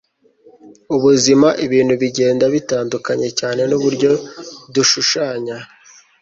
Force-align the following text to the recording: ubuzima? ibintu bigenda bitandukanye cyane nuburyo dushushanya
ubuzima? 0.95 1.47
ibintu 1.65 1.93
bigenda 2.01 2.45
bitandukanye 2.55 3.29
cyane 3.39 3.61
nuburyo 3.69 4.11
dushushanya 4.73 5.57